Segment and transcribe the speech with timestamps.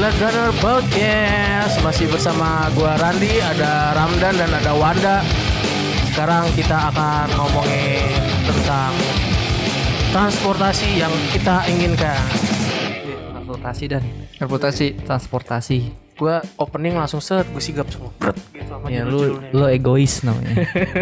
[0.00, 1.76] Blade Runner Podcast.
[1.84, 5.20] Masih bersama gua Randi, ada Ramdan dan ada Wanda.
[6.08, 8.08] Sekarang kita akan ngomongin
[8.48, 8.96] tentang
[10.08, 12.16] Transportasi yang kita inginkan.
[13.28, 14.00] Transportasi dan
[14.40, 15.78] reputasi transportasi
[16.20, 18.12] Gua opening langsung set, gue sigap semua.
[18.20, 20.52] Bret, gitu sama ya lu lu egois namanya.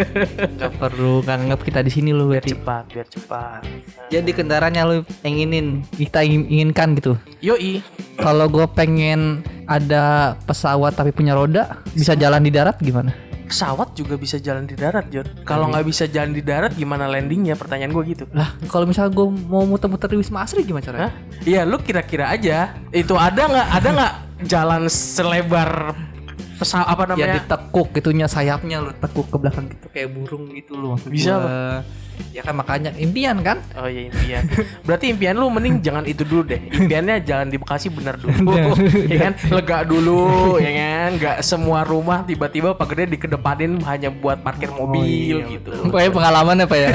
[0.55, 2.55] Nggak perlu nganggap kita di sini lu Biar berarti.
[2.55, 3.61] cepat, biar cepat.
[4.07, 7.19] Jadi kendaraannya lu inginin kita ingin- inginkan gitu?
[7.43, 7.83] Yoi,
[8.15, 13.11] kalau gue pengen ada pesawat tapi punya roda bisa jalan di darat gimana?
[13.43, 17.57] Pesawat juga bisa jalan di darat John Kalau nggak bisa jalan di darat gimana landingnya?
[17.57, 18.23] Pertanyaan gue gitu.
[18.31, 21.09] Lah kalau misalnya gue mau muter-muter di wisma asri gimana caranya?
[21.09, 21.13] Hah?
[21.43, 22.77] Iya lu kira-kira aja.
[22.93, 23.67] Itu ada nggak?
[23.73, 24.13] Ada nggak
[24.43, 25.95] jalan selebar
[26.59, 27.35] pesawat apa ya namanya?
[27.39, 31.79] ditekuk gitunya sayapnya lu tekuk ke belakang gitu kayak burung gitu lu maksud Bisa gua.
[32.35, 34.43] ya kan makanya impian kan Oh iya impian.
[34.85, 36.59] Berarti impian lu mending jangan itu dulu deh.
[36.67, 38.59] Impiannya jalan di Bekasi bener dulu.
[39.11, 39.33] ya kan?
[39.47, 40.19] Lega dulu
[40.59, 41.09] ya kan?
[41.15, 45.71] Gak semua rumah tiba-tiba Pak Gede dikedepanin hanya buat parkir mobil gitu.
[45.87, 46.91] Pokoknya pengalaman apa ya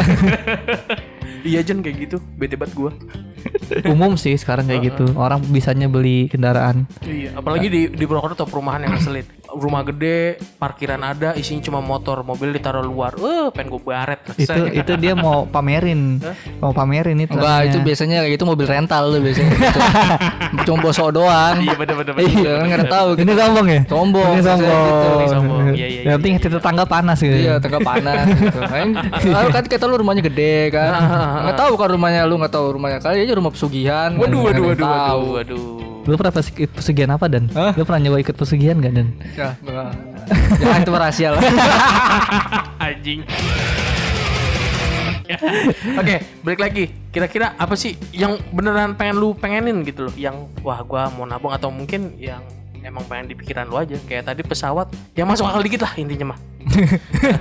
[1.49, 2.17] Iya Jen kayak gitu.
[2.37, 2.93] Bete banget gua.
[3.95, 5.15] umum sih sekarang kayak gitu.
[5.17, 6.89] Orang bisanya beli kendaraan.
[7.05, 9.27] Iya, apalagi di di Purwokerto perumahan yang ngeselin.
[9.55, 10.21] Rumah gede,
[10.55, 13.15] parkiran ada, isinya cuma motor, mobil ditaruh luar.
[13.15, 14.21] Eh, pengen gue baret.
[14.35, 16.19] itu itu dia mau pamerin
[16.59, 19.51] mau pamerin itu Enggak, itu biasanya kayak gitu mobil rental tuh biasanya.
[19.53, 19.79] gitu.
[20.67, 21.57] Cuma bosok doang.
[21.61, 23.09] Iya bener bener Iya, kan nggak tahu.
[23.17, 24.31] ini sombong ya Sombong.
[24.33, 25.09] ini sombong gitu.
[25.15, 25.63] Ini sombong.
[25.75, 28.59] Iya, iya, yang penting hati tetangga panas gitu Iya, tengah panas gitu.
[28.59, 28.89] Kan,
[29.37, 30.91] ah, kan kata lu rumahnya gede kan.
[31.45, 34.11] Enggak tahu kan rumahnya lu enggak tahu rumahnya kali aja rumah pesugihan.
[34.17, 34.89] Waduh, waduh, waduh,
[35.39, 35.84] waduh.
[36.05, 36.35] Lu pernah
[36.77, 39.57] pesugihan apa dan lu pernah nyoba ikut pesugihan gak dan Ya.
[40.57, 41.43] Jangan itu rahasia lah.
[42.85, 43.21] Anjing.
[45.97, 46.85] Oke, balik lagi.
[47.09, 50.15] Kira-kira apa sih yang beneran pengen lu pengenin gitu loh?
[50.15, 52.45] Yang wah gua mau nabung atau mungkin yang
[52.85, 53.97] emang pengen di pikiran lu aja.
[54.05, 56.39] Kayak tadi pesawat yang masuk akal dikit lah intinya mah.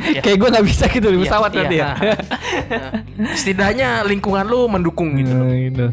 [0.03, 0.19] Iya.
[0.27, 1.59] kayak gue nggak bisa gitu di Iya, pesawat iya.
[1.63, 2.91] nanti ya Nah,
[3.39, 5.91] Setidaknya lingkungan lu mendukung gitu loh.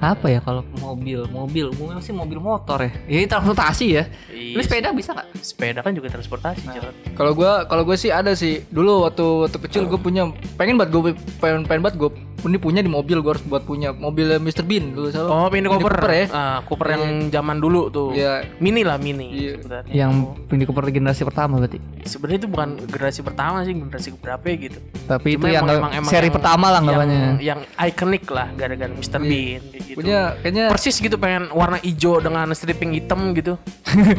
[0.00, 1.28] Apa ya kalau mobil?
[1.28, 2.90] Mobil mobil sih mobil motor ya.
[3.04, 4.04] Ya ini transportasi ya.
[4.32, 5.26] Iya lu sepeda bisa nggak?
[5.44, 6.92] Sepeda kan juga transportasi, Nah.
[7.14, 8.64] Kalau gua kalau gue sih ada sih.
[8.72, 11.02] Dulu waktu waktu kecil gue punya pengen banget gue
[11.38, 12.10] pengen pengen banget gue
[12.42, 15.28] ini punya di mobil gue harus buat punya mobil Mr Bean dulu selalu.
[15.28, 15.96] Oh, Mini Cooper.
[16.06, 16.24] ya.
[16.30, 18.08] Ah, Cooper yang zaman dulu tuh.
[18.12, 18.46] Iya.
[18.56, 19.26] Mini lah, mini.
[19.30, 19.52] Iya.
[19.60, 19.92] sebenarnya.
[19.92, 20.12] yang
[20.46, 25.34] Mini Cooper generasi pertama berarti sebenarnya itu bukan generasi pertama sih generasi berapa gitu tapi
[25.34, 28.46] Cuma itu yang emang- nggak- emang- seri yang- pertama lah yang, anggapannya yang ikonik lah
[28.52, 29.20] gara-gara Mr.
[29.20, 33.54] Bean kayak gitu Punya kayaknya persis gitu pengen warna hijau dengan stripping hitam gitu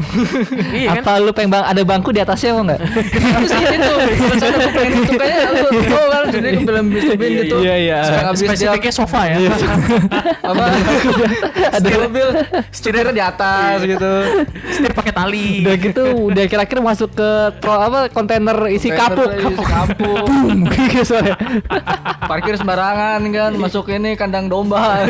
[0.74, 3.94] iya kan apa lu pengen bang ada bangku di atasnya mau nggak Terus itu
[5.02, 7.56] itu kayaknya lu tau kan jadi film Mr Bean gitu.
[7.62, 8.00] Iya, iya.
[8.12, 9.38] Habis dia spesifiknya sofa ya
[10.52, 10.64] apa
[11.72, 12.28] ada mobil
[12.70, 14.14] setirnya di atas gitu.
[14.72, 17.30] setir pakai tali udah gitu udah kira-kira masuk ke
[17.60, 19.30] tro apa kontainer isi kapuk
[19.62, 20.24] kapuk.
[20.32, 21.18] Boom, gitu.
[22.26, 25.04] Parkir sembarangan kan masuk ini kandang domba.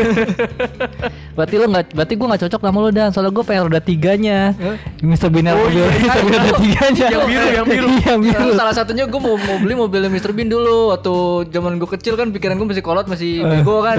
[1.37, 4.51] berarti lu nggak berarti gua nggak cocok sama lu dan soalnya gua pengen roda tiganya
[4.99, 5.31] Mr.
[5.31, 6.21] Bean Oh, mobil iya, Mr.
[6.27, 7.87] Bean roda tiganya Yang biru, yang biru.
[8.03, 11.13] yang biru salah satunya gue mau mau beli mobil Mr Bean dulu waktu
[11.51, 13.97] zaman gue kecil kan pikiran gue masih kolot masih bego kan.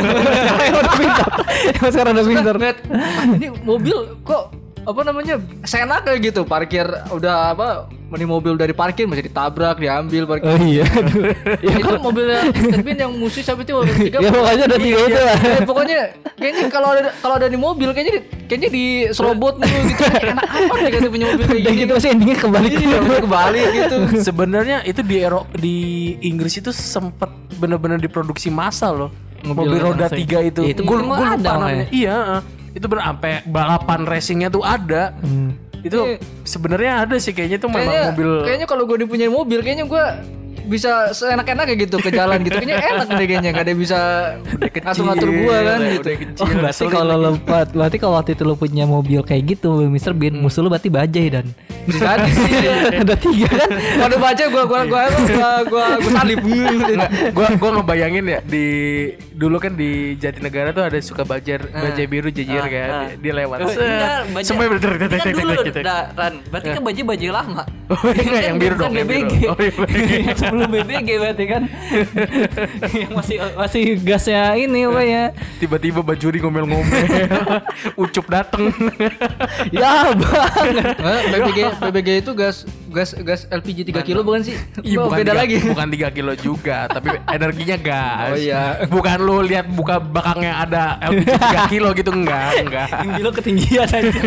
[0.40, 1.30] sekarang udah pintar.
[1.92, 2.54] Sekarang udah pintar.
[2.56, 5.34] Ngeliat, "Ah, ini mobil kok apa namanya?
[5.62, 7.68] Senak kayak gitu parkir udah apa
[8.12, 10.48] ini mobil dari parkir masih ditabrak diambil parkir.
[10.52, 10.84] Oh iya
[11.64, 12.80] ya itu mobilnya Mr.
[12.84, 13.72] Bean yang musuh siapa itu?
[13.72, 15.36] Mobil tiga ya pokoknya udah tiga itu lah.
[15.40, 15.98] Eh, pokoknya
[16.36, 20.02] kayaknya kalau ada kalau ada di mobil kayaknya di, kayaknya diserobot dulu gitu.
[20.28, 23.68] Enak amat ya gitu punya mobil kayak gitu sih endingnya kembali ke Iya, mobil kebalik
[23.72, 23.96] gitu.
[24.20, 25.76] Sebenarnya itu di Ero di
[26.20, 29.10] Inggris itu sempet bener-bener diproduksi massal loh.
[29.42, 30.62] Mobil, Mobil roda tiga itu.
[30.62, 32.18] Ya, itu gue emang gue ada lupa namanya iya.
[32.72, 35.12] Itu bener sampai balapan racingnya tuh ada.
[35.20, 35.56] Hmm.
[35.82, 36.22] itu Iya.
[36.46, 40.04] sebenarnya ada sih kayaknya itu memang kayaknya mobil kayaknya kalau gue dipunyai mobil kayaknya gue
[40.62, 42.54] bisa seenak-enak kayak gitu ke jalan gitu.
[42.54, 43.98] Kayaknya enak deh kayaknya gak ada yang bisa
[44.62, 46.10] ngatur-ngatur gue kan udah gitu.
[46.22, 47.30] kecil, Oh, berarti kalau lo
[47.74, 50.14] berarti kalau waktu itu lo punya mobil kayak gitu Mr.
[50.14, 51.50] Bean musuh lo berarti bajai dan
[51.82, 52.52] bisa sih
[52.94, 56.40] ada tiga kan kalau baca gue gue gue gue gue gue salib
[57.32, 58.66] gua gua ngebayangin ya di
[59.32, 63.06] dulu kan di Jatinegara tuh ada suka bajar bajai biru jejir kan ah.
[63.18, 67.28] dia, lewat Oh, bajai- semua Kan dulu, tek gitu da- Ran, berarti kan baju baju
[67.32, 67.62] lama.
[67.90, 69.26] Oh, enggak, yang biru Bukan dong, yang biru.
[69.26, 69.34] BBG.
[69.48, 70.12] Oh, iya, BBG.
[70.40, 71.62] Sebelum BBG berarti kan.
[73.02, 75.24] yang masih masih gasnya ini apa ya?
[75.58, 77.02] tiba-tiba bajuri ngomel-ngomel
[78.02, 78.70] ucup dateng
[79.70, 80.76] ya bang.
[81.32, 84.56] BBG BBG itu gas gas gas LPG 3 kilo bukan sih?
[84.82, 85.56] Iya Oh, bukan beda tiga- lagi.
[85.64, 88.28] Bukan 3 kilo juga, tapi energinya gas.
[88.28, 88.62] Oh, iya.
[88.84, 92.88] Bukan lu lihat buka belakangnya ada LPG 3 kilo gitu enggak, enggak.
[92.98, 94.20] Tinggi lo ketinggian aja.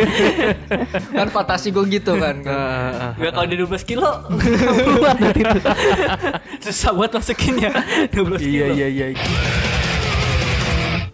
[1.18, 2.36] kan fantasi gue gitu kan.
[2.38, 2.52] kan.
[2.52, 3.10] Heeh.
[3.20, 5.16] Gak kalau di 12 kilo keluar.
[6.58, 7.72] Susah buat masukinnya
[8.10, 8.74] 12 Iya kilo.
[8.74, 9.06] iya iya.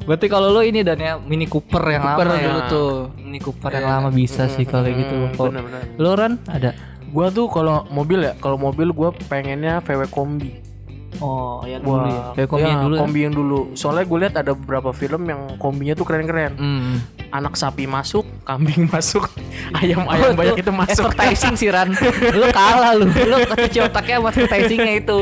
[0.05, 2.45] Berarti kalau lo ini dan ya Mini Cooper yang Cooper lama ya.
[2.49, 2.91] dulu tuh.
[3.21, 5.15] Mini Cooper yang lama bisa sih kalau kayak gitu.
[5.37, 5.81] Kalau bener-bener.
[6.01, 6.71] lo Ran ada?
[7.11, 10.71] Gua tuh kalau mobil ya, kalau mobil gua pengennya VW kombi.
[11.19, 12.21] Oh, yang Wah, dulu ya.
[12.33, 12.95] Kayak kombi yang ya, dulu.
[12.95, 13.01] ya?
[13.03, 13.59] kombi yang dulu.
[13.77, 16.55] Soalnya gue lihat ada beberapa film yang kombinya tuh keren-keren.
[16.57, 16.97] Hmm.
[17.31, 19.23] Anak sapi masuk, kambing masuk,
[19.79, 21.07] ayam-ayam banyak itu masuk.
[21.07, 21.95] Advertising sih Ran
[22.39, 25.19] Lu kalah lu Lu kecuci otaknya sama advertisingnya itu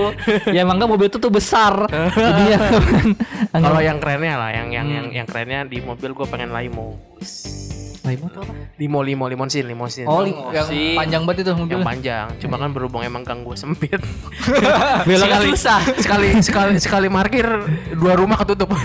[0.50, 1.86] Ya emang mobil itu tuh besar
[2.18, 2.60] Jadi ya
[3.54, 4.96] Kalau yang kerennya lah, yang yang Hmm.
[4.96, 6.98] yang yang kerennya di mobil gue pengen limo.
[8.10, 8.54] Limo tuh apa?
[8.76, 10.04] Limo limo limonsin limonsin.
[10.04, 10.34] Oh Yang
[10.72, 11.86] limosin panjang banget itu yang mobilnya.
[11.86, 12.28] panjang.
[12.40, 14.02] Cuma kan berhubung emang gang gue sempit.
[15.08, 17.46] Beloknya sekali, susah sekali sekali sekali parkir
[17.94, 18.74] dua rumah ketutup.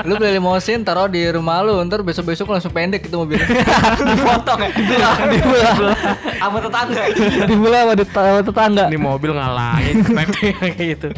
[0.00, 3.44] Lu beli limosin taruh di rumah lu, ntar besok-besok langsung pendek itu mobilnya.
[4.08, 5.98] Dipotong ya Dibelah
[6.40, 7.02] Sama tetangga
[7.44, 11.08] Dibelah sama tet- sama tetangga Ini mobil ngalangin PP kayak gitu.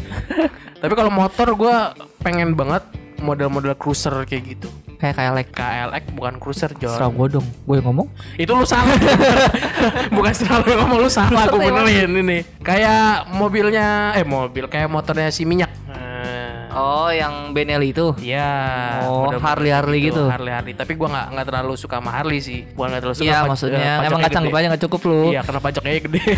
[0.77, 1.75] Tapi kalau motor gue
[2.19, 2.83] pengen banget
[3.23, 4.67] model-model cruiser kayak gitu.
[5.03, 6.95] Kayak kayak like KLX bukan cruiser John.
[6.95, 8.07] Serah gue dong Gue yang ngomong
[8.39, 8.95] Itu lu salah.
[10.15, 12.37] Bukan selalu ngomong lu salah, gue Maksudnya benerin ini.
[12.63, 15.67] Kayak mobilnya eh mobil kayak motornya si minyak.
[15.91, 18.49] Nah, Oh yang Benelli itu Iya.
[19.05, 20.23] Oh, model-model Harley-Harley kayak gitu.
[20.25, 20.73] Harley Harley.
[20.73, 22.65] Tapi gua nggak nggak terlalu suka sama Harley sih.
[22.71, 23.25] Gua nggak terlalu suka.
[23.25, 26.21] Iya maksudnya eh, Emang kacang aja gak cukup lu Iya, karena pajaknya gede.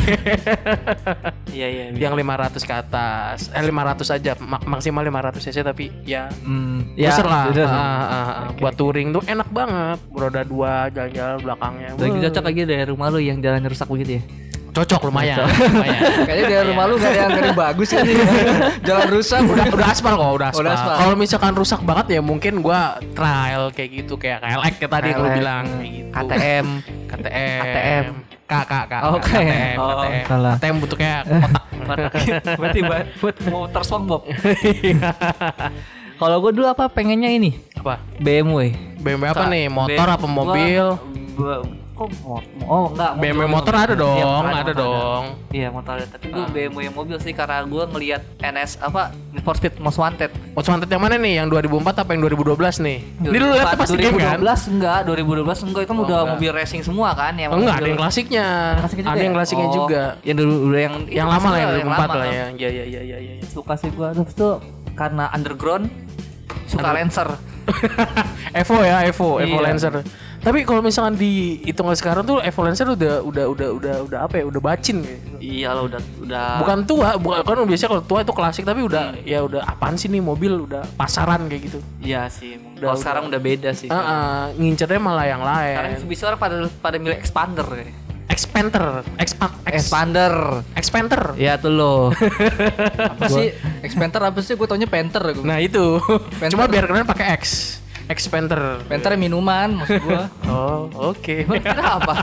[1.47, 3.37] Iya iya Yang 500 ke atas.
[3.49, 7.47] Eh 500 aja, mak- maksimal 500 cc tapi ya Hmm, Cruiser lah.
[7.47, 7.63] udah.
[7.65, 8.47] Ah, ah, ah.
[8.55, 9.97] Buat touring tuh enak banget.
[10.11, 11.89] Roda dua jalan-jalan belakangnya.
[11.95, 14.23] Lagi cocok lagi dari rumah lu yang jalan rusak begitu ya
[14.75, 15.47] Cocok lumayan.
[15.47, 15.99] lumayan.
[16.27, 18.15] Kayaknya dari rumah lu gak ada yang gak bagus ya nih.
[18.87, 20.67] Jalan rusak udah udah aspal kok, udah aspal.
[20.67, 20.95] Aspal.
[20.99, 25.19] Kalau misalkan rusak banget ya mungkin gua trial kayak gitu kayak KLX kayak tadi yang
[25.23, 26.09] lu bilang kayak gitu.
[26.11, 26.65] KTM
[27.07, 27.61] KTM.
[27.63, 28.05] ATM.
[28.45, 28.93] K K K.
[29.01, 29.25] Oh, K.
[29.25, 29.77] KTM.
[29.79, 30.25] Oh, KTM.
[30.27, 30.53] salah.
[30.59, 31.63] KTM bentuknya kotak.
[32.59, 34.21] Berarti buat buat motor SpongeBob.
[36.15, 37.99] Kalau gue dulu apa pengennya ini apa?
[38.17, 38.71] BMW.
[38.99, 39.65] BMW apa nih?
[39.69, 40.85] Motor apa mobil?
[41.35, 43.81] Gua, kok mo- oh enggak BMW motor dong.
[43.81, 45.23] ada dong, Iya, ada motor dong.
[45.49, 49.01] Iya motor ada tapi gue BMW yang mobil sih karena gue ngelihat NS apa
[49.31, 51.39] Need for Speed Most Wanted Most Wanted yang mana nih?
[51.39, 52.51] Yang 2004 apa yang 2012
[52.81, 52.97] nih?
[53.21, 54.35] Ini lu lihat pasti game kan?
[54.37, 55.15] 2012 enggak 2012
[55.65, 56.31] enggak itu kan udah enggak.
[56.35, 58.45] mobil racing semua kan yang Oh, enggak, ada yang klasiknya.
[58.77, 59.37] Ada yang ya?
[59.37, 60.03] klasiknya Oh, juga.
[60.21, 62.15] yang dulu yang Yang lama lah yang maksudnya 2004 lama.
[62.17, 62.45] lah ya.
[62.51, 63.33] Iya iya iya iya iya.
[63.45, 64.53] suka sih gue terus tuh
[64.93, 65.87] karena underground
[66.65, 67.29] suka Lancer
[68.55, 69.63] Evo ya, Evo, Evo Iya.
[69.63, 69.93] Lancer.
[70.45, 74.45] Tapi kalau misalkan dihitung sekarang tuh Evo Lancer udah udah udah udah udah apa ya?
[74.45, 75.41] Udah bacin gitu.
[75.41, 79.17] iya lo udah udah Bukan tua, bukan kan biasanya kalau tua itu klasik tapi udah
[79.21, 81.79] ya udah apaan sih nih mobil udah pasaran kayak gitu.
[81.99, 86.05] iya sih Udah- kalau sekarang udah beda sih Ah, ah, ngincernya malah yang sekarang lain.
[86.05, 87.95] bisa orang pada pada milih expander kayaknya.
[88.25, 90.33] Expander, expa, ex, expander
[90.73, 91.23] expander.
[91.37, 92.09] ya tuh lo
[93.11, 93.53] Apa sih?
[93.79, 94.53] Expander apa sih?
[94.53, 95.41] Gue taunya Panther gue.
[95.41, 96.01] Nah itu.
[96.35, 96.51] Panther.
[96.51, 97.79] Cuma biar keren pakai X.
[98.05, 98.85] Expander.
[98.85, 100.29] Panther minuman maksud gua.
[100.51, 101.43] Oh, oke.
[101.45, 102.13] Emang lu kira apa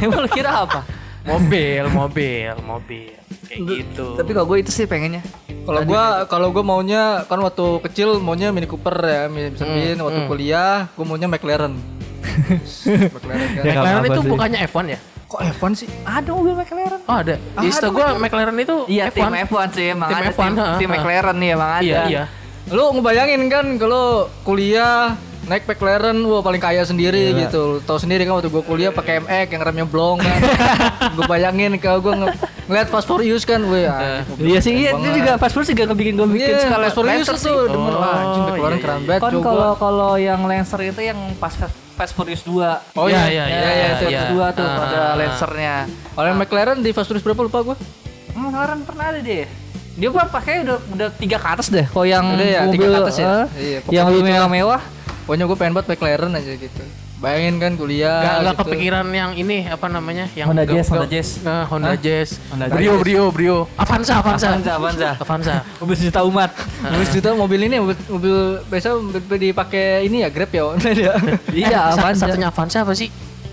[0.00, 0.80] emang lu kira apa
[1.26, 3.12] mobil, mobil, mobil.
[3.46, 4.14] Kayak gitu.
[4.14, 5.22] tapi kalau gue itu sih pengennya
[5.66, 10.20] Kalau gua kalau gua maunya kan waktu kecil maunya Mini Cooper ya, Mini Bin, waktu
[10.30, 11.74] kuliah gua maunya McLaren.
[13.14, 13.62] McLaren kan.
[13.66, 14.30] Ya, McLaren itu sih.
[14.30, 14.98] bukannya F1 ya?
[15.26, 15.88] Kok F1 sih?
[16.06, 17.34] ada mobil McLaren Oh ada.
[17.34, 19.50] Di setahu gua McLaren itu Iya tim F1.
[19.50, 20.88] F1 sih emang Tim ada F1, tim, tim.
[20.94, 21.82] McLaren nih emang ada.
[21.82, 22.24] Iya, iya.
[22.66, 25.14] Lu ngebayangin kan kalau kuliah
[25.46, 27.78] naik McLaren wah paling kaya sendiri gitu.
[27.86, 30.38] Tahu sendiri kan waktu gua kuliah pakai MX yang remnya blong kan.
[31.14, 32.28] gua bayangin kalau gua nge
[32.66, 33.86] ngeliat Fast Furious kan, weh.
[33.86, 36.84] ah, mobil Iya sih, iya itu juga Fast Furious juga ngebikin gue bikin Iya, skala
[36.90, 39.06] Fast Furious Lancer tuh demen Oh, lah, anjing McLaren iya, keren iya.
[39.06, 39.22] banget.
[39.22, 41.54] Kan kalau kalau yang Lancer itu yang pas
[41.94, 42.98] Fast Furious 2.
[42.98, 44.22] Oh Iya, iya, iya, Ya, ya, itu iya.
[44.34, 45.12] dua tuh Ah, ada ah, ah.
[45.14, 45.74] Lancernya.
[45.86, 47.76] Kalau yang McLaren di Fast Furious berapa lupa gua?
[48.34, 49.46] Hmm, McLaren pernah ada deh.
[49.96, 51.84] Dia mah pakai udah udah tiga ke atas deh.
[51.84, 53.26] Kalau yang Udah ya, mobil tiga ke atas ya?
[53.26, 54.80] eh, Iya, yang lebih mewah-mewah.
[55.24, 56.82] Pokoknya gue pengen banget McLaren aja gitu.
[57.16, 58.20] Bayangin kan kuliah.
[58.20, 58.60] Gak, gak gitu.
[58.68, 60.28] kepikiran yang ini apa namanya?
[60.30, 61.28] Yang Honda gak- Jazz, Honda Jazz.
[61.40, 62.28] Nah, Honda Jazz.
[62.46, 63.00] Honda Brio, Jazz.
[63.00, 63.58] Brio, Brio.
[63.74, 64.46] Avanza, Avanza.
[64.52, 65.10] Avanza, Avanza.
[65.16, 65.54] Avanza.
[65.80, 66.50] Mobil sejuta umat.
[66.78, 68.36] Terus juta mobil ini mobil, mobil
[68.68, 70.64] biasa mobil dipakai ini ya Grab ya.
[71.56, 72.28] Iya, Eh, Avanza.
[72.28, 73.08] Satunya Avanza apa sih?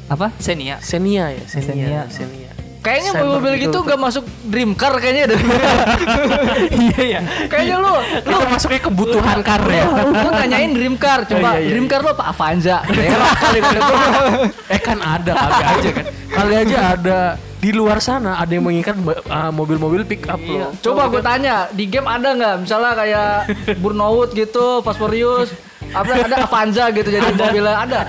[0.05, 0.27] Apa?
[0.37, 0.75] Xenia.
[0.77, 1.71] Xenia ya, Xenia.
[1.71, 2.01] Xenia.
[2.11, 2.42] Xenia.
[2.83, 3.87] Kayaknya Cyber mobil gitu betul.
[3.87, 5.39] gak masuk dream car kayaknya deh.
[6.83, 7.21] Iya ya.
[7.47, 9.87] kayaknya lu Itu masuknya kebutuhan car ya.
[10.03, 11.91] lu nanyain dream car coba Oh, iya, iya, dream iya.
[11.91, 12.77] car lu apa Avanza.
[14.67, 16.05] Eh kan ada kali aja kan.
[16.27, 17.19] Kali aja ada
[17.57, 20.67] di luar sana ada yang menginginkan uh, mobil-mobil pick up Iya.
[20.67, 20.71] loh.
[20.81, 23.31] Coba gue tanya, di game ada nggak misalnya kayak
[23.79, 25.55] Burnout gitu, Fast Furious,
[25.89, 28.01] apa ada Avanza gitu jadi mobilnya ada.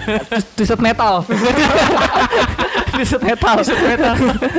[0.53, 1.23] T-shirt metal.
[2.99, 3.55] T-shirt metal.
[3.61, 4.15] T-shirt metal.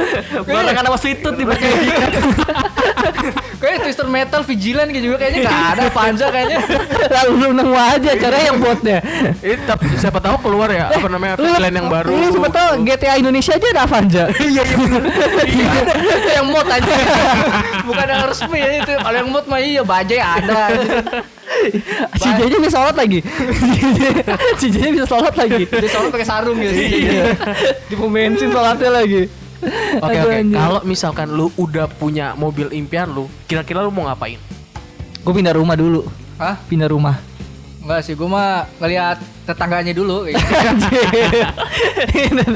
[0.48, 1.70] Barengan sama sweet tooth dipakai.
[3.62, 6.60] Kayak Twister Metal Vigilant gitu juga kayaknya nggak ada Avanza kayaknya.
[7.10, 8.58] Lalu belum nemu aja caranya yang.
[9.42, 12.10] Eh, tapi siapa tahu keluar ya apa namanya Vigilant yang baru.
[12.14, 14.24] Lu siapa tahu GTA Indonesia aja ada Avanza.
[14.38, 15.02] Iya iya bener.
[15.50, 15.72] Iya.
[16.20, 16.94] itu yang mod aja.
[17.88, 18.94] Bukan yang resmi ya itu.
[19.02, 20.62] Kalau yang mod mah iya bajai ada.
[22.20, 23.20] Si JJ bisa sholat lagi.
[24.60, 25.64] si JJ bisa sholat lagi.
[25.82, 26.74] Dia selalu pakai sarung gitu.
[27.90, 29.28] Di pom bensin sholatnya lagi.
[30.02, 30.38] Oke oke.
[30.54, 34.38] Kalau misalkan lu udah punya mobil impian lu, kira-kira lu mau ngapain?
[35.26, 36.06] Gue pindah rumah dulu.
[36.38, 36.60] Hah?
[36.70, 37.18] Pindah rumah.
[37.86, 40.26] Enggak sih, gue mah ngeliat tetangganya dulu.
[40.26, 40.42] gitu.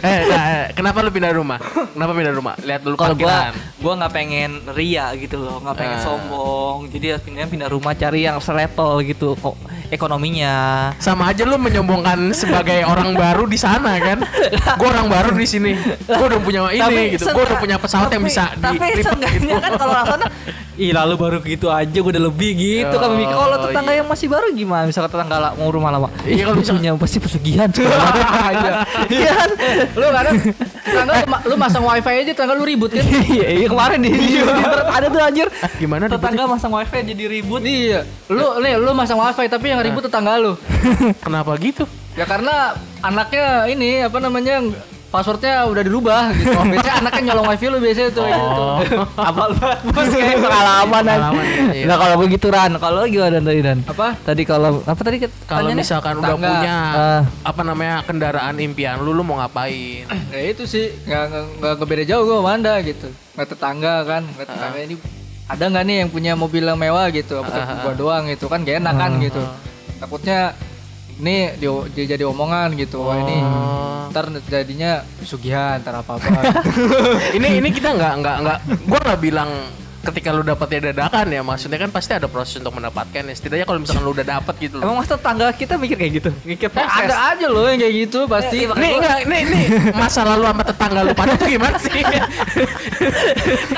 [0.02, 1.62] eh, nah, kenapa lu pindah rumah?
[1.94, 2.58] Kenapa pindah rumah?
[2.58, 6.04] Lihat dulu Kalau gua gua nggak pengen ria gitu loh, nggak pengen Ah.
[6.04, 6.90] sombong.
[6.90, 9.54] Jadi ya pindah pindah rumah cari yang selevel gitu kok
[9.90, 10.54] ekonominya.
[10.98, 14.22] Sama aja lu menyombongkan sebagai orang baru di sana kan.
[14.76, 15.74] Gua orang baru di sini.
[16.06, 17.28] Gua udah punya ini gitu.
[17.28, 20.28] Gua udah punya pesawat yang bisa tapi di seenggaknya kan kalau orang sana
[20.76, 24.00] Ih lalu baru gitu aja gue udah lebih gitu kan Oh, mikir kalau tetangga iya.
[24.00, 27.18] yang masih baru gimana misalnya tetangga lah, mau rumah lama Iya, kalau misalnya- punya pasti
[27.20, 27.68] pesugihan.
[29.10, 29.50] Iya kan?
[29.92, 30.36] Lu kadang
[30.80, 33.04] tetangga lu, ma- lu masang wifi aja tetangga lu ribut kan?
[33.28, 37.62] iya iya kemarin di, di, internet ada tuh anjir Gimana tetangga masang wifi jadi ribut
[37.62, 38.08] Iya.
[38.30, 40.54] Lu nih lu masang wifi tapi yang ribut tetangga lu.
[41.26, 41.84] Kenapa gitu?
[42.14, 44.60] Ya karena anaknya ini apa namanya
[45.08, 46.54] passwordnya udah dirubah gitu.
[46.72, 48.62] Biasanya anaknya nyolong wifi lu biasanya tuh kayak gitu.
[48.62, 48.78] Oh.
[49.30, 51.44] apal banget bos kayak pengalaman Pengalaman,
[51.74, 51.86] iya.
[51.86, 54.08] nah kalau begitu Ran kalau lu gimana tadi Dan Apa?
[54.20, 56.50] tadi kalau apa tadi Kalau misalkan udah Tangga.
[56.52, 57.22] punya Ah.
[57.42, 60.06] apa namanya kendaraan impian lu, lu mau ngapain?
[60.30, 63.08] Ya itu sih nggak nggak nggak nggak beda jauh gue sama anda gitu.
[63.34, 64.96] Nggak tetangga kan, nggak tetangga ini
[65.50, 67.42] ada nggak nih yang punya mobil yang mewah gitu?
[67.42, 69.42] Apa Ah, gua doang gitu kan gak enak kan gitu.
[70.00, 70.56] Takutnya
[71.20, 73.04] ini dia, dia jadi omongan gitu.
[73.04, 74.10] Wah ini Oh.
[74.10, 76.42] ntar jadinya pesugihan, ntar apa apa.
[77.38, 79.52] ini ini kita nggak nggak nggak gua nggak bilang
[80.00, 83.34] ketika lu dapatnya dadakan ya maksudnya kan pasti ada proses untuk mendapatkan ya.
[83.34, 84.84] Setidaknya kalau misalkan lu udah dapat gitu loh.
[84.88, 86.30] Emang mas tetangga kita mikir kayak gitu?
[86.44, 88.64] Mikir Eh, ada aja loh yang kayak gitu pasti.
[88.64, 89.66] Iya, nih enggak nih nih.
[89.92, 91.92] Masa lalu sama tetangga lu pada tuh gimana sih?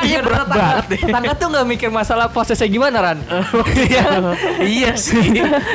[0.02, 0.86] Iya berat banget.
[0.92, 3.20] Deh tetangga tuh nggak mikir masalah prosesnya gimana Ran?
[4.62, 4.92] Iya.
[4.98, 5.30] Sih.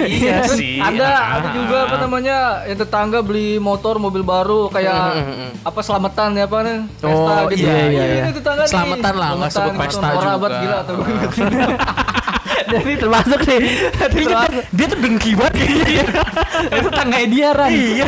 [0.07, 0.79] Iya sih.
[0.79, 2.37] ada ada juga apa namanya
[2.67, 5.51] yang tetangga beli motor mobil baru kayak Mm, mm, mm.
[5.69, 8.33] apa selamatan ya apa nih Oh, iya, iya, Ini iya.
[8.33, 8.73] tetangga nih.
[8.73, 10.46] Selamatan lah, nggak sebut pesta juga.
[10.47, 10.97] Abad gila tuh
[12.73, 13.61] jadi termasuk nih
[13.99, 14.65] termasuk.
[14.75, 15.55] dia tuh dengki banget.
[15.55, 16.05] Kayaknya
[16.81, 17.71] itu tetangga dia Ran.
[17.71, 18.07] Iya.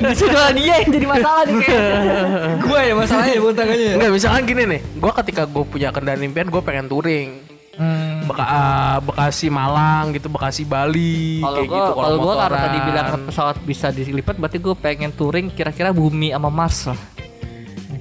[0.00, 2.20] Di situ dia yang jadi masalah nih kayaknya
[2.64, 3.94] gua ya masalahnya bukan tangganya ya.
[3.98, 7.30] Enggak, misalkan gini nih, gua ketika gue punya kendaraan impian, gue pengen touring.
[7.72, 8.28] Hmm.
[8.28, 12.78] Beka, ah, Bekasi Malang gitu, Bekasi Bali Kalau kayak gua gitu kalau gua karena tadi
[12.84, 16.98] bilang pesawat bisa dilipat berarti gua pengen touring kira-kira bumi sama Mars lah.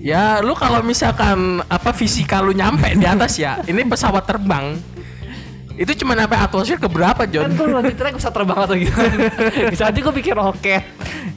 [0.01, 4.73] Ya, lu kalau misalkan apa fisika lu nyampe di atas ya, ini pesawat terbang.
[5.77, 7.49] Itu cuma sampai atmosfer ke berapa, Kan John?
[7.57, 9.17] gua nanti track bisa terbang atau gimana?
[9.73, 10.83] bisa aja gua pikir roket.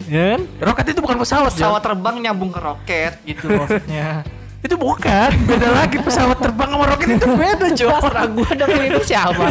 [0.08, 0.40] Ya kan?
[0.60, 1.60] Roket itu bukan pesawat, John.
[1.60, 4.24] Pesawat terbang nyambung ke roket gitu maksudnya.
[4.64, 8.00] Itu bukan, beda lagi pesawat terbang sama roket itu beda, John.
[8.00, 9.44] Terserah gua dong ini siapa?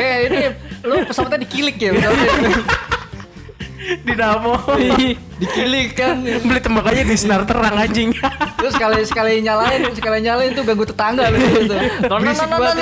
[0.00, 0.38] eh ini
[0.80, 2.50] lu pesawatnya dikilik ya pesawatnya.
[4.06, 4.54] Dinamo.
[5.36, 8.08] dikilik kan Beli tembak aja di sinar terang anjing.
[8.56, 11.76] terus sekali sekali nyalain sekali nyalain tuh ganggu tetangga lu gitu
[12.08, 12.76] berisik banget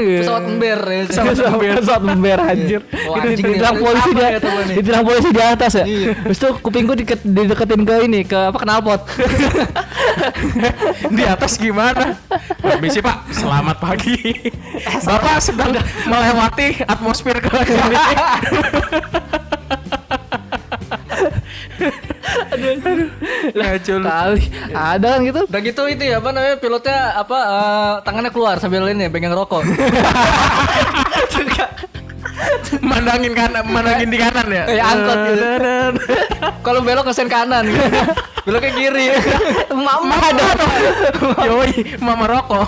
[0.00, 0.20] iya.
[0.24, 2.80] pesawat ember Pesawat ember, pesawat ember anjir.
[2.90, 4.28] Itu ditilang polisi dia,
[4.72, 5.84] ditilang polisi di atas ya.
[5.84, 6.10] Iya.
[6.26, 9.00] Terus tuh kupingku diket, dideketin ke ini, ke apa knalpot.
[11.16, 12.16] di atas gimana?
[12.60, 14.16] Permisi Pak, selamat pagi.
[15.04, 15.76] Bapak sedang
[16.08, 17.50] melewati atmosfer ke
[21.50, 21.90] sini.
[22.52, 24.42] Aduh, Kali
[24.74, 25.40] ada kan gitu.
[25.48, 29.64] Udah gitu itu ya apa namanya pilotnya apa eh, tangannya keluar sambil ini pegang rokok.
[32.80, 34.64] Mandangin kanan, mandangin di kanan ya.
[34.64, 35.44] Kayak angkot gitu.
[36.64, 37.84] Kalau belok ke sen kanan gitu.
[38.44, 39.06] Beloknya kiri.
[39.70, 40.48] Mama ada.
[41.44, 42.64] Yoi, mama rokok.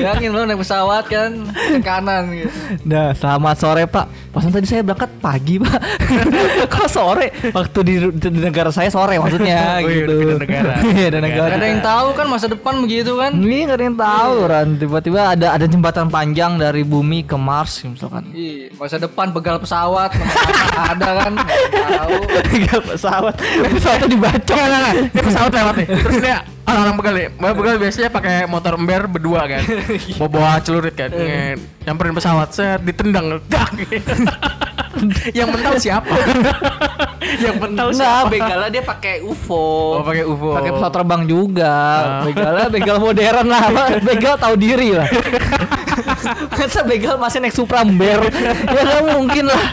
[0.00, 2.50] Bayangin lo naik pesawat kan sen kanan gitu.
[2.84, 4.06] Nah, selamat sore Pak.
[4.30, 5.80] Pasan tadi saya berangkat pagi Pak.
[6.72, 7.28] Kok sore?
[7.50, 10.14] Waktu di, di negara saya sore maksudnya Oh iya, gitu.
[10.16, 10.72] beda negara.
[10.90, 11.50] Iya, ada negara.
[11.50, 13.30] Gak ada yang tahu kan masa depan begitu kan.
[13.34, 17.82] Ini gak ada yang tahu Ran Tiba-tiba ada ada jembatan panjang dari bumi ke Mars
[17.84, 18.30] Misalkan.
[18.32, 20.14] Ih, masa depan begal pesawat
[20.76, 21.32] ada kan
[21.70, 22.14] tahu
[22.54, 23.34] Enggak pesawat.
[23.90, 24.56] Pesawatnya dibacok.
[24.56, 24.92] Enggak.
[25.10, 25.86] Dia pesawat lewat nih.
[25.90, 27.26] Terus dia orang-orang begal nih.
[27.34, 29.62] Begal biasanya pakai motor ember berdua kan.
[30.22, 31.10] Mau bawa celurit kan.
[31.10, 33.42] Nge- Nyamperin pesawat, set ditendang.
[33.50, 33.72] Dak.
[35.38, 36.14] Yang mental siapa?
[37.44, 38.26] Yang mental siapa?
[38.28, 39.98] begalnya dia pakai UFO.
[39.98, 40.50] Oh, pakai UFO.
[40.54, 41.72] Pakai pesawat terbang juga.
[41.72, 42.22] Ah.
[42.22, 43.64] Begalnya begal modern lah.
[44.02, 45.08] Begal tahu diri lah.
[46.58, 48.20] Masa begal masih naik Supra Ember?
[48.70, 49.64] ya nggak mungkin lah.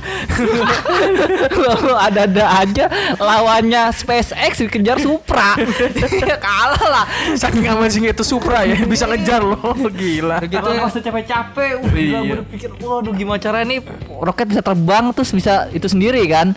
[1.52, 2.86] Lalu ada-ada aja
[3.18, 5.58] lawannya SpaceX dikejar Supra.
[6.30, 7.06] ya kalah lah.
[7.36, 9.74] Saking amazing itu Supra ya bisa ngejar loh.
[9.88, 10.44] Gila.
[10.46, 12.20] gitu Kalau ya masih capek-capek, uh, Iya.
[12.22, 13.82] gue berpikir, waduh gimana cara nih
[14.22, 16.54] roket bisa terbang terus bisa itu sendiri kan?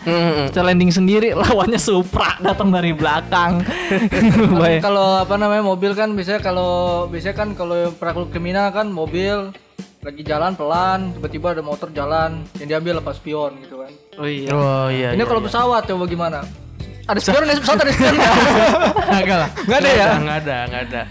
[0.50, 3.64] Bisa landing sendiri, lawannya Supra datang dari belakang.
[3.64, 9.52] Kan kalau apa namanya mobil kan biasanya kalau biasanya kan kalau pelaku kriminal kan mobil
[10.00, 14.48] lagi jalan pelan tiba-tiba ada motor jalan yang diambil lepas spion gitu kan Oh iya.
[14.50, 15.12] Oh iya.
[15.12, 15.48] ini iya, kalau iya.
[15.48, 16.40] pesawat coba gimana
[17.04, 18.34] ada spion nggak sih pesawat ada spion nggak?
[19.20, 19.50] Enggak lah.
[19.66, 20.06] Nggak ada ya?
[20.14, 21.02] Enggak ada, enggak ada.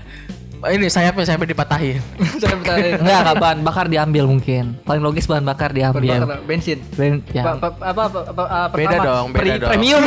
[0.59, 1.99] Ini sayapnya sayapnya dipatahin.
[2.41, 4.63] saya bertanya Enggak, enggak bahan bakar diambil mungkin.
[4.87, 6.23] Paling logis bahan bakar diambil.
[6.23, 7.43] Bakar bensin Ben- ya.
[7.43, 9.07] Pa- pa- apa apa apa apa- Beda pertama.
[9.11, 9.69] dong, beda Pre- dong.
[9.75, 10.01] Premium.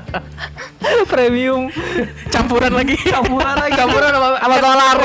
[1.12, 1.62] premium.
[2.28, 2.96] Campuran lagi.
[2.98, 3.72] Campuran lagi.
[3.78, 4.96] Campuran sama, sama solar.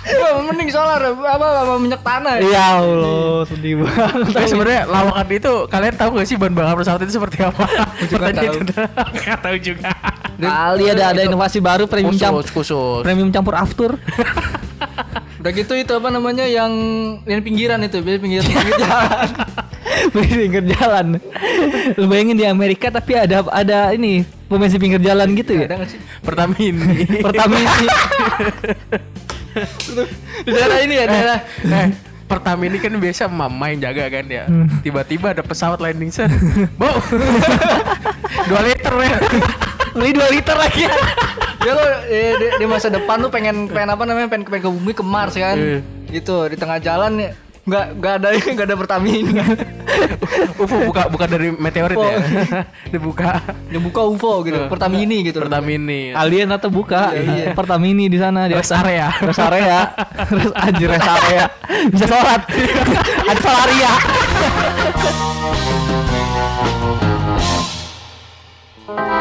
[0.00, 2.48] Wah, mending solar apa, apa minyak tanah ya.
[2.48, 4.32] ya Allah, sedih banget.
[4.32, 7.62] Tapi sebenarnya lawakan itu kalian tahu gak sih bahan bakar pesawat itu seperti apa?
[8.08, 8.64] juga Pertanyaan tahu.
[8.64, 8.72] itu.
[9.20, 9.90] Nggak tahu juga.
[10.40, 14.00] Kali ada ada inovasi baru premium campur Khusus, premium campur aftur.
[15.40, 16.72] Udah gitu itu apa namanya yang
[17.24, 19.28] yang pinggiran itu, pinggiran pinggir jalan.
[20.16, 21.06] pinggir jalan.
[21.96, 25.64] Lu bayangin di Amerika tapi ada ada ini pemain pinggir jalan gitu ya.
[25.68, 26.00] Ada nggak sih?
[26.24, 27.04] Pertamini.
[27.20, 27.72] Pertamina
[30.40, 31.38] Di daerah ini ya, daerah.
[31.64, 31.88] eh,
[32.24, 34.46] Pertamini kan biasa mama yang jaga kan ya.
[34.46, 34.70] Hmm.
[34.80, 36.30] Tiba-tiba ada pesawat landing set.
[36.76, 36.94] Bau.
[38.48, 39.18] Dua liter ya.
[39.90, 40.86] beli 2 liter lagi.
[41.60, 44.70] ya lo eh, di, di masa depan lu pengen pengen apa namanya pengen, pengen ke
[44.70, 45.78] bumi ke Mars kan Iya.
[46.08, 47.30] gitu di tengah jalan ya
[47.70, 49.44] nggak nggak ada nggak ada Pertamina
[50.62, 52.04] UFO buka buka dari meteorit UFO.
[52.04, 52.18] ya.
[52.92, 53.30] Dibuka.
[53.70, 56.10] dia buka UFO gitu Pertamini gitu Pertamini.
[56.12, 57.46] Alien atau buka Iya, iya.
[57.54, 59.08] Pertamini di sana di Rest area.
[59.20, 59.78] rest area
[60.28, 61.44] rest anjir rest area
[61.88, 62.40] bisa sholat
[63.24, 63.92] ada solaria
[68.90, 69.19] Thank